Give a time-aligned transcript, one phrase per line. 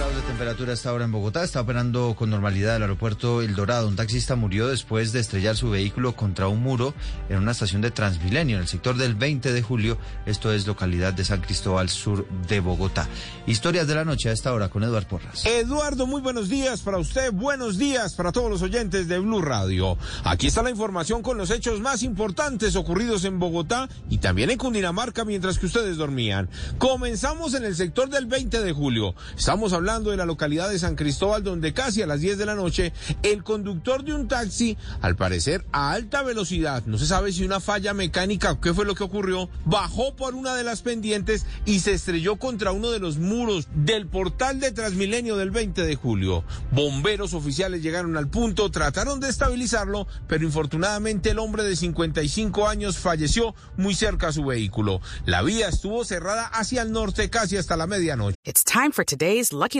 [0.00, 1.44] 9 grados de temperatura hasta ahora en Bogotá.
[1.44, 3.86] Está operando con normalidad el aeropuerto El Dorado.
[3.86, 6.94] Un taxista murió después de estrellar su vehículo contra un muro
[7.28, 9.98] en una estación de Transmilenio en el sector del 20 de julio.
[10.24, 13.08] Esto es localidad de San Cristóbal, sur de Bogotá.
[13.46, 15.44] Historias de la noche a esta hora con Eduard Porras.
[15.44, 19.98] Eduardo, muy buenos días para usted, buenos días para todos los oyentes de Blue Radio.
[20.24, 24.56] Aquí está la información con los hechos más importantes ocurridos en Bogotá y también en
[24.56, 26.48] Cundinamarca mientras que ustedes dormían.
[26.78, 29.14] Comenzamos en el sector del 20 de julio.
[29.36, 32.54] Estamos hablando de la localidad de San Cristóbal donde casi a las 10 de la
[32.54, 32.92] noche
[33.24, 37.58] el conductor de un taxi, al parecer a alta velocidad, no se sabe si una
[37.58, 41.80] falla mecánica o qué fue lo que ocurrió, bajó por una de las pendientes y
[41.80, 46.44] se estrelló contra uno de los muros del portal de Transmilenio del 20 de julio.
[46.70, 52.96] Bomberos oficiales llegaron al punto, trataron de estabilizarlo, pero infortunadamente el hombre de 55 años
[52.96, 55.00] falleció muy cerca a su vehículo.
[55.26, 58.36] La vía estuvo cerrada hacia el norte casi hasta la medianoche.
[58.44, 59.79] It's time for today's Lucky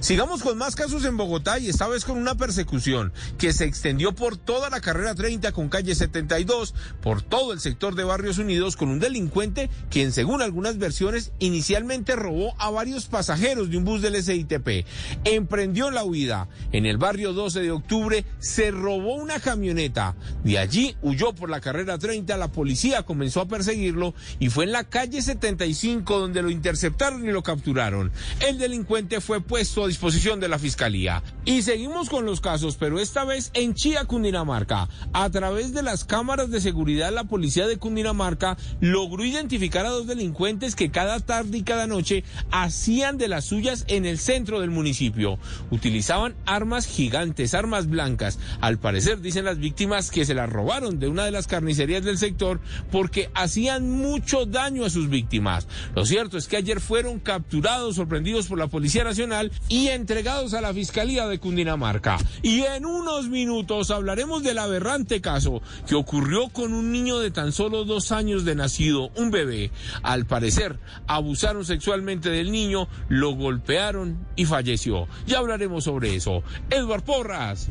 [0.00, 4.12] Sigamos con más casos en Bogotá y esta vez con una persecución que se extendió
[4.12, 8.74] por toda la carrera 30 con calle 72, por todo el sector de Barrios Unidos
[8.74, 14.02] con un delincuente quien según algunas versiones inicialmente robó a varios pasajeros de un bus
[14.02, 14.84] del SITP.
[15.22, 16.48] Emprendió la huida.
[16.72, 20.16] En el barrio 12 de octubre se robó una camioneta.
[20.42, 24.72] De allí huyó por la carrera 30, la policía comenzó a perseguirlo y fue en
[24.72, 28.10] la calle 75 donde lo interceptaron y lo capturaron.
[28.40, 31.22] El delincuente fue puesto a disposición de la fiscalía.
[31.44, 34.88] Y seguimos con los casos, pero esta vez en Chía, Cundinamarca.
[35.12, 40.06] A través de las cámaras de seguridad, la policía de Cundinamarca logró identificar a dos
[40.06, 44.70] delincuentes que cada tarde y cada noche hacían de las suyas en el centro del
[44.70, 45.38] municipio.
[45.70, 48.38] Utilizaban armas gigantes, armas blancas.
[48.60, 52.18] Al parecer, dicen las víctimas que se las robaron de una de las carnicerías del
[52.18, 52.60] sector
[52.90, 55.66] porque hacían mucho daño a sus víctimas.
[55.94, 59.25] Lo cierto es que ayer fueron capturados, sorprendidos por la Policía Nacional
[59.68, 62.16] y entregados a la Fiscalía de Cundinamarca.
[62.42, 67.52] Y en unos minutos hablaremos del aberrante caso que ocurrió con un niño de tan
[67.52, 69.70] solo dos años de nacido, un bebé.
[70.02, 75.08] Al parecer, abusaron sexualmente del niño, lo golpearon y falleció.
[75.26, 76.42] Ya hablaremos sobre eso.
[76.70, 77.70] Edward Porras.